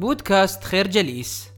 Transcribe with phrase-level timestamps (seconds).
[0.00, 1.48] بودكاست خير جليس.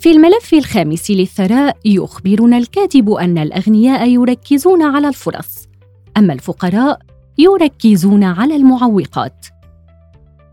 [0.00, 5.68] في الملف الخامس للثراء يخبرنا الكاتب أن الأغنياء يركزون على الفرص.
[6.16, 6.98] أما الفقراء
[7.38, 9.46] يركزون على المعوقات.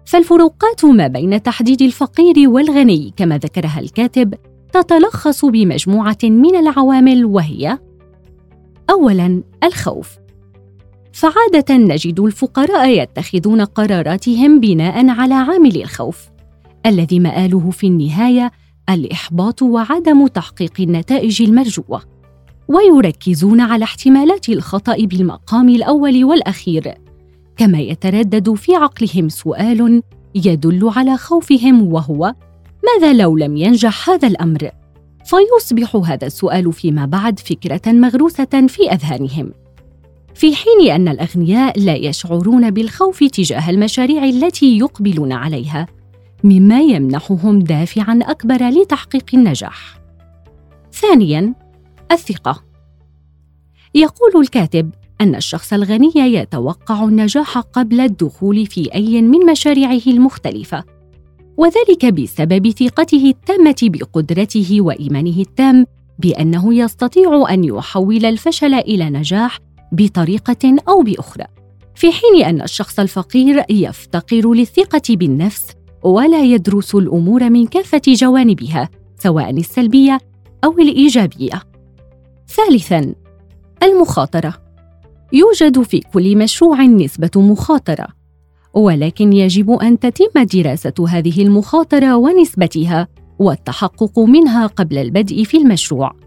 [0.06, 4.34] فالفروقات ما بين تحديد الفقير والغني كما ذكرها الكاتب
[4.74, 7.80] تتلخص بمجموعة من العوامل وهي
[8.90, 10.23] اولا الخوف.
[11.14, 16.30] فعادة نجد الفقراء يتخذون قراراتهم بناء على عامل الخوف
[16.86, 18.52] الذي مآله في النهاية
[18.90, 22.02] الإحباط وعدم تحقيق النتائج المرجوة
[22.68, 26.94] ويركزون على احتمالات الخطأ بالمقام الأول والأخير
[27.58, 30.02] كما يتردد في عقلهم سؤال
[30.36, 32.34] يدل على خوفهم وهو
[32.84, 34.70] ماذا لو لم ينجح هذا الأمر؟
[35.26, 39.63] فيصبح هذا السؤال فيما بعد فكرة مغروسة في أذهانهم.
[40.36, 45.88] في حين أن الأغنياء لا يشعرون بالخوف تجاه المشاريع التي يقبلون عليها
[46.44, 50.00] مما يمنحهم دافعا أكبر لتحقيق النجاح.
[50.94, 51.54] ثانيا
[52.12, 52.64] الثقة.
[53.96, 60.84] يقول الكاتب أن الشخص الغني يتوقع النجاح قبل الدخول في أي من مشاريعه المختلفة
[61.58, 65.86] وذلك بسبب ثقته التامة بقدرته وإيمانه التام
[66.20, 69.60] بأنه يستطيع أن يحول الفشل إلى نجاح
[69.94, 71.46] بطريقة أو بأخرى
[71.96, 75.66] في حين أن الشخص الفقير يفتقر للثقة بالنفس
[76.04, 78.90] ولا يدرس الأمور من كافة جوانبها
[79.20, 80.18] سواء السلبية
[80.64, 81.62] أو الإيجابية.
[82.48, 83.16] ثالثا
[83.84, 84.54] المخاطرة.
[85.34, 88.08] يوجد في كل مشروع نسبة مخاطرة
[88.74, 93.08] ولكن يجب أن تتم دراسة هذه المخاطرة ونسبتها
[93.40, 96.23] والتحقق منها قبل البدء في المشروع.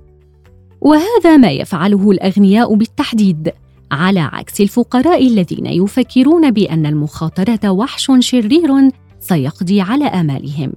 [0.80, 3.52] وهذا ما يفعله الأغنياء بالتحديد
[3.90, 10.72] على عكس الفقراء الذين يفكرون بأن المخاطرة وحش شرير سيقضي على آمالهم.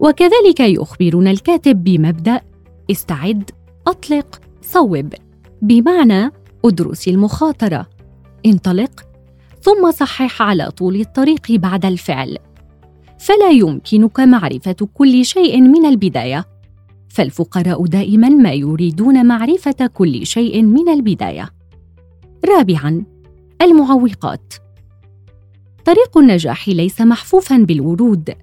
[0.00, 2.40] وكذلك يخبرنا الكاتب بمبدأ
[2.90, 3.50] استعد
[3.86, 5.14] أطلق صوب.
[5.62, 6.30] بمعنى
[6.64, 7.86] ادرس المخاطرة.
[8.46, 9.04] انطلق
[9.62, 12.38] ثم صحح على طول الطريق بعد الفعل.
[13.18, 16.57] فلا يمكنك معرفة كل شيء من البداية.
[17.18, 21.50] فالفقراء دائما ما يريدون معرفة كل شيء من البداية.
[22.48, 23.04] رابعا
[23.62, 24.54] المعوقات.
[25.84, 28.34] طريق النجاح ليس محفوفا بالورود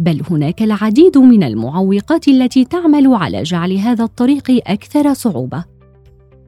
[0.00, 5.64] بل هناك العديد من المعوقات التي تعمل على جعل هذا الطريق أكثر صعوبة.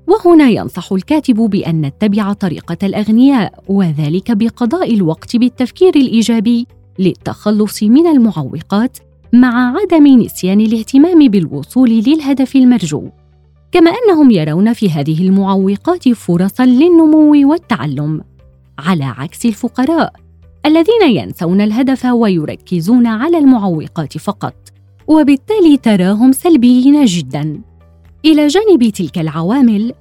[0.08, 6.66] وهنا ينصح الكاتب بأن نتبع طريقة الأغنياء وذلك بقضاء الوقت بالتفكير الإيجابي
[6.98, 8.98] للتخلص من المعوقات
[9.34, 13.08] مع عدم نسيان الاهتمام بالوصول للهدف المرجو.
[13.72, 18.20] كما أنهم يرون في هذه المعوقات فرصا للنمو والتعلم.
[18.78, 20.12] على عكس الفقراء
[20.66, 24.54] الذين ينسون الهدف ويركزون على المعوقات فقط
[25.06, 27.60] وبالتالي تراهم سلبيين جدا.
[28.24, 29.92] إلى جانب تلك العوامل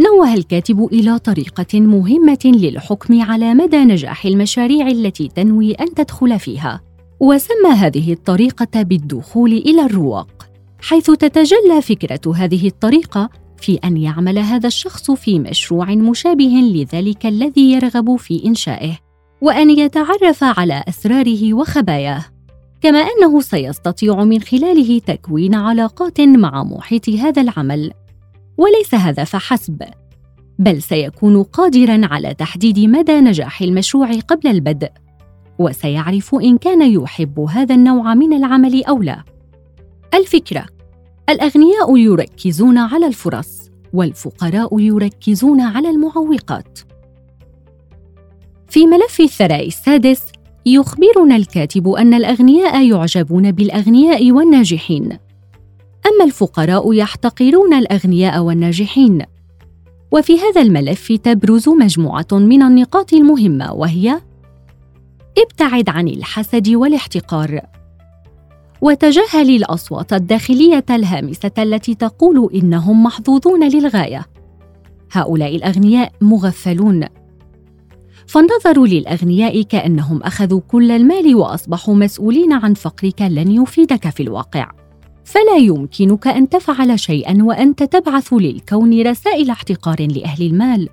[0.00, 6.93] نوه الكاتب إلى طريقة مهمة للحكم على مدى نجاح المشاريع التي تنوي أن تدخل فيها.
[7.24, 10.48] وسمى هذه الطريقة بالدخول إلى الرواق
[10.80, 17.72] حيث تتجلى فكرة هذه الطريقة في أن يعمل هذا الشخص في مشروع مشابه لذلك الذي
[17.72, 18.98] يرغب في إنشائه
[19.40, 22.24] وأن يتعرف على أسراره وخباياه.
[22.80, 27.92] كما أنه سيستطيع من خلاله تكوين علاقات مع محيط هذا العمل.
[28.58, 29.82] وليس هذا فحسب
[30.58, 35.03] بل سيكون قادرا على تحديد مدى نجاح المشروع قبل البدء.
[35.58, 39.24] وسيعرف إن كان يحب هذا النوع من العمل أو لا.
[40.14, 40.66] الفكرة
[41.28, 46.78] الأغنياء يركزون على الفرص والفقراء يركزون على المعوقات.
[48.68, 50.22] في ملف الثراء السادس
[50.66, 55.18] يخبرنا الكاتب أن الأغنياء يعجبون بالأغنياء والناجحين.
[56.06, 59.22] أما الفقراء يحتقرون الأغنياء والناجحين.
[60.12, 64.20] وفي هذا الملف تبرز مجموعة من النقاط المهمة وهي
[65.38, 67.60] ابتعد عن الحسد والاحتقار.
[68.80, 74.26] وتجاهل الأصوات الداخلية الهامسة التي تقول إنهم محظوظون للغاية.
[75.12, 77.04] هؤلاء الأغنياء مغفلون.
[78.26, 84.70] فالنظر للأغنياء كأنهم أخذوا كل المال وأصبحوا مسؤولين عن فقرك لن يفيدك في الواقع.
[85.24, 90.88] فلا يمكنك أن تفعل شيئا وانت تبعث للكون رسائل احتقار لأهل المال.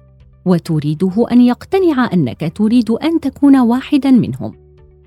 [0.45, 4.53] وتريده أن يقتنع أنك تريد أن تكون واحدا منهم.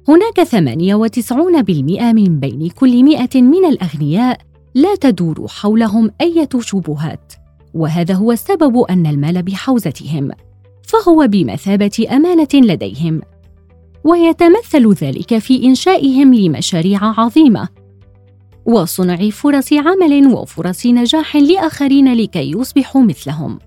[0.08, 4.40] هناك 98% من بين كل مئة من الأغنياء
[4.75, 7.32] لا تدور حولهم أية شبهات
[7.75, 10.31] وهذا هو السبب أن المال بحوزتهم
[10.82, 13.20] فهو بمثابة أمانة لديهم.
[14.04, 17.69] ويتمثل ذلك في إنشائهم لمشاريع عظيمة
[18.66, 23.58] وصنع فرص عمل وفرص نجاح لآخرين لكي يصبحوا مثلهم.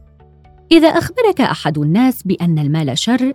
[0.71, 3.33] إذا أخبرك أحد الناس بأن المال شر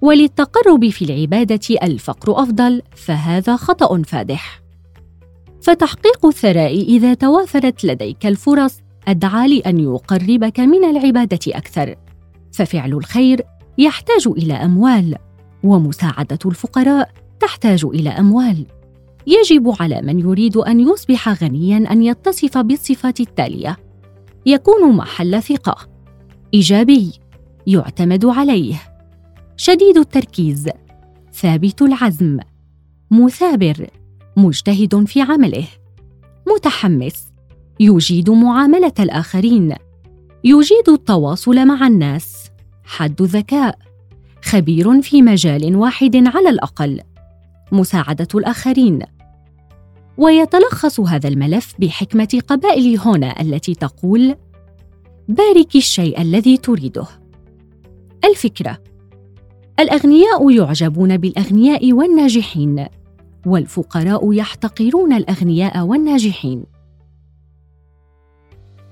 [0.00, 4.60] وللتقرب في العبادة الفقر أفضل فهذا خطأ فادح.
[5.62, 11.94] فتحقيق الثراء إذا توافرت لديك الفرص أدعى لأن يقربك من العبادة أكثر.
[12.52, 13.42] ففعل الخير
[13.78, 15.14] يحتاج إلى أموال
[15.64, 17.10] ومساعدة الفقراء
[17.40, 18.66] تحتاج إلى أموال.
[19.26, 23.76] يجب على من يريد أن يصبح غنيا أن يتصف بالصفات التالية.
[24.46, 25.93] يكون محل ثقة.
[26.54, 27.12] إيجابي
[27.66, 28.74] يعتمد عليه.
[29.56, 30.68] شديد التركيز
[31.32, 32.38] ثابت العزم
[33.10, 33.86] مثابر
[34.36, 35.66] مجتهد في عمله.
[36.54, 37.26] متحمس
[37.80, 39.74] يجيد معاملة الآخرين.
[40.44, 42.50] يجيد التواصل مع الناس.
[42.84, 43.78] حد ذكاء.
[44.42, 47.00] خبير في مجال واحد على الأقل.
[47.72, 48.98] مساعدة الآخرين.
[50.18, 54.36] ويتلخص هذا الملف بحكمة قبائل هونا التي تقول
[55.28, 57.06] بارك الشيء الذي تريده.
[58.24, 58.78] الفكرة.
[59.80, 62.86] الأغنياء يعجبون بالأغنياء والناجحين
[63.46, 66.64] والفقراء يحتقرون الأغنياء والناجحين.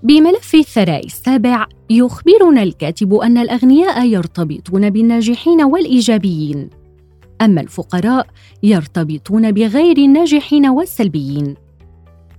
[0.03, 6.71] بملف الثراء السابع يخبرنا الكاتب أن الأغنياء يرتبطون بالناجحين والإيجابيين
[7.43, 8.27] أما الفقراء
[8.63, 11.55] يرتبطون بغير الناجحين والسلبيين.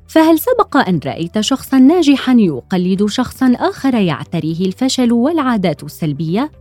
[0.07, 6.51] فهل سبق أن رأيت شخصا ناجحا يقلد شخصا آخر يعتريه الفشل والعادات السلبية؟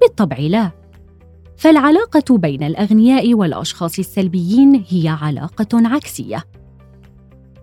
[0.00, 0.70] بالطبع لا.
[1.56, 6.44] فالعلاقة بين الأغنياء والأشخاص السلبيين هي علاقة عكسية.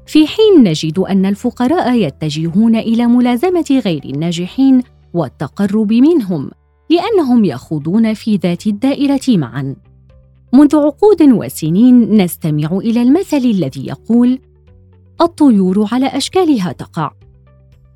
[0.08, 4.82] في حين نجد أن الفقراء يتجهون إلى ملازمة غير الناجحين
[5.14, 6.52] والتقرب منهم
[6.90, 9.76] لأنهم يخوضون في ذات الدائرة معا.
[10.54, 14.40] منذ عقود وسنين نستمع إلى المثل الذي يقول
[15.22, 17.12] الطيور على أشكالها تقع.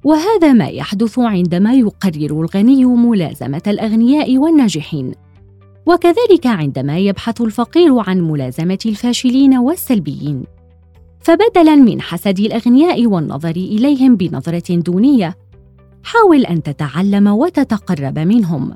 [0.03, 5.11] وهذا ما يحدث عندما يقرر الغني ملازمة الأغنياء والناجحين.
[5.85, 10.43] وكذلك عندما يبحث الفقير عن ملازمة الفاشلين والسلبيين.
[11.19, 15.35] فبدلا من حسد الأغنياء والنظر إليهم بنظرة دونية
[16.03, 18.73] حاول أن تتعلم وتتقرب منهم.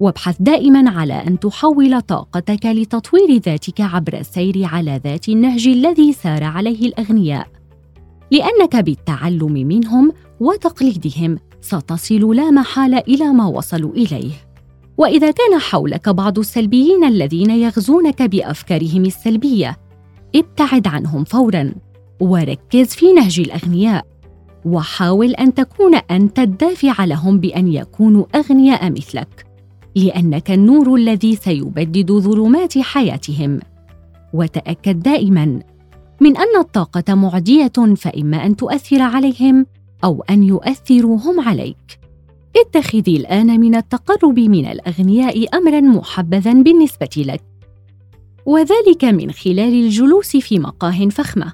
[0.00, 6.44] وابحث دائما على أن تحول طاقتك لتطوير ذاتك عبر السير على ذات النهج الذي سار
[6.44, 7.48] عليه الأغنياء.
[8.30, 14.32] لأنك بالتعلم منهم وتقليدهم ستصل لا محاله إلى ما وصلوا إليه.
[14.98, 19.76] وإذا كان حولك بعض السلبيين الذين يغزونك بأفكارهم السلبية
[20.34, 21.74] ابتعد عنهم فورا
[22.20, 24.06] وركز في نهج الأغنياء.
[24.64, 29.45] وحاول أن تكون أنت الدافع لهم بأن يكونوا أغنياء مثلك.
[29.96, 33.60] لأنك النور الذي سيبدد ظلمات حياتهم.
[34.32, 35.60] وتأكد دائما
[36.20, 39.66] من أن الطاقة معدية فإما أن تؤثر عليهم
[40.04, 41.98] أو أن يؤثروا هم عليك.
[42.56, 47.42] اتخذي الآن من التقرب من الأغنياء امرا محبذا بالنسبة لك.
[48.46, 51.52] وذلك من خلال الجلوس في مقاه فخمة.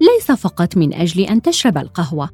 [0.00, 2.30] ليس فقط من أجل أن تشرب القهوة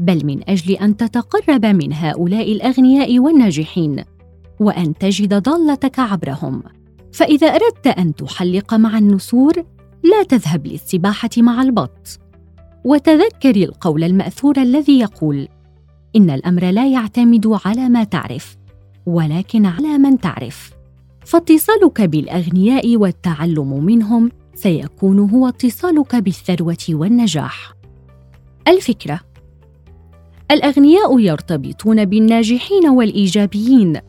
[0.00, 4.04] بل من أجل أن تتقرب من هؤلاء الأغنياء والناجحين.
[4.60, 6.62] وأن تجد ضالتك عبرهم.
[7.12, 9.52] فإذا أردت أن تحلق مع النسور
[10.04, 12.18] لا تذهب للسباحة مع البط.
[12.84, 15.48] وتذكري القول المأثور الذي يقول
[16.16, 18.56] إن الأمر لا يعتمد على ما تعرف
[19.06, 20.70] ولكن على من تعرف.
[21.24, 27.72] فاتصالك بالأغنياء والتعلم منهم سيكون هو اتصالك بالثروة والنجاح.
[28.68, 29.20] الفكرة
[30.50, 34.00] الأغنياء يرتبطون بالناجحين والإيجابيين.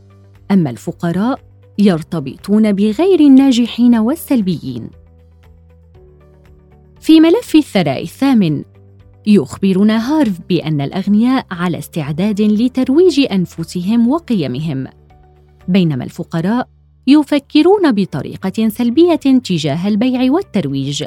[0.51, 1.39] أما الفقراء
[1.79, 4.89] يرتبطون بغير الناجحين والسلبيين.
[7.01, 8.63] في ملف الثراء الثامن
[9.27, 14.87] يخبرنا هارف بأن الأغنياء على استعداد لترويج أنفسهم وقيمهم
[15.67, 16.67] بينما الفقراء
[17.07, 21.03] يفكرون بطريقة سلبية تجاه البيع والترويج.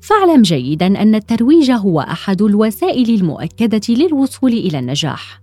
[0.00, 5.42] فاعلم جيدا أن الترويج هو أحد الوسائل المؤكدة للوصول إلى النجاح.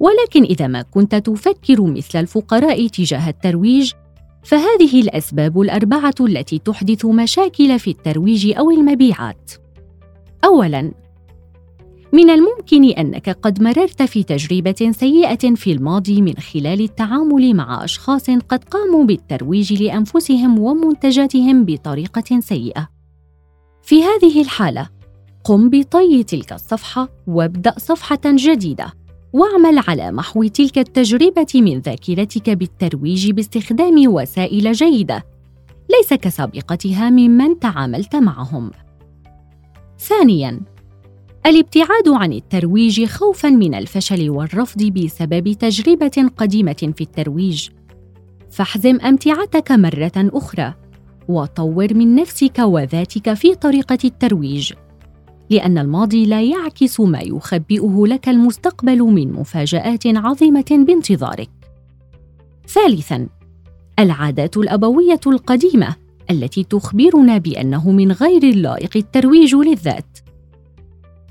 [0.00, 3.92] ولكن إذا ما كنت تفكر مثل الفقراء تجاه الترويج
[4.42, 9.52] فهذه الأسباب الأربعة التي تحدث مشاكل في الترويج أو المبيعات.
[10.44, 10.92] اولا
[12.12, 18.30] من الممكن أنك قد مررت في تجربة سيئة في الماضي من خلال التعامل مع أشخاص
[18.30, 22.88] قد قاموا بالترويج لأنفسهم ومنتجاتهم بطريقة سيئة.
[23.82, 24.88] في هذه الحالة
[25.44, 28.92] قم بطي تلك الصفحة وابدأ صفحة جديدة.
[29.36, 35.26] واعمل على محو تلك التجربة من ذاكرتك بالترويج باستخدام وسائل جيدة
[35.90, 38.70] ليس كسابقتها ممن تعاملت معهم.
[39.98, 40.60] ثانياً،
[41.46, 47.68] الابتعاد عن الترويج خوفاً من الفشل والرفض بسبب تجربة قديمة في الترويج.
[48.50, 50.74] فاحزم أمتعتك مرة أخرى،
[51.28, 54.72] وطور من نفسك وذاتك في طريقة الترويج.
[55.50, 61.50] لأن الماضي لا يعكس ما يخبئه لك المستقبل من مفاجآت عظيمة بانتظارك.
[62.68, 63.28] ثالثا
[63.98, 65.96] العادات الأبوية القديمة
[66.30, 70.18] التي تخبرنا بأنه من غير اللائق الترويج للذات.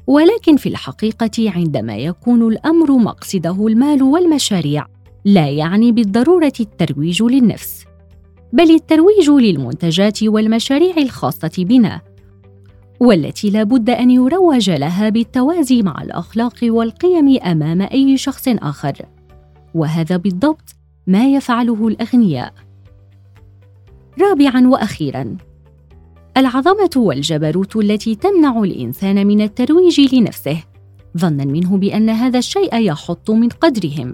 [0.07, 4.88] ولكن في الحقيقة عندما يكون الأمر مقصده المال والمشاريع
[5.25, 7.86] لا يعني بالضرورة الترويج للنفس
[8.53, 12.01] بل الترويج للمنتجات والمشاريع الخاصة بنا.
[13.00, 18.94] والتي لا بد أن يروج لها بالتوازي مع الأخلاق والقيم أمام أي شخص آخر.
[19.74, 20.75] وهذا بالضبط
[21.08, 22.54] ما يفعله الأغنياء.
[24.22, 25.38] رابعا وأخيرا.
[26.38, 30.64] العظمة والجبروت التي تمنع الإنسان من الترويج لنفسه
[31.18, 34.14] ظنا منه بأن هذا الشيء يحط من قدرهم.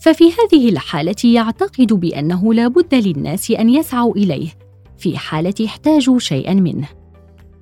[0.00, 4.48] ففي هذه الحالة يعتقد بأنه لا بد للناس أن يسعوا إليه
[4.98, 6.88] في حالة احتاجوا شيئا منه.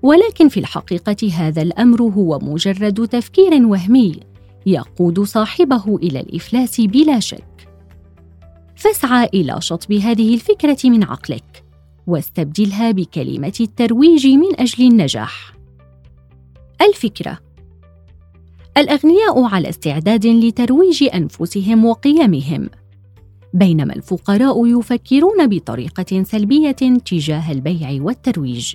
[0.05, 4.21] ولكن في الحقيقة هذا الأمر هو مجرد تفكير وهمي
[4.67, 7.69] يقود صاحبه إلى الإفلاس بلا شك.
[8.77, 11.65] فاسعى إلى شطب هذه الفكرة من عقلك
[12.07, 15.55] واستبدلها بكلمة الترويج من أجل النجاح.
[16.83, 17.39] الفكرة
[18.77, 22.71] الأغنياء على استعداد لترويج أنفسهم وقيمهم
[23.55, 26.73] بينما الفقراء يفكرون بطريقة سلبية
[27.05, 28.75] تجاه البيع والترويج.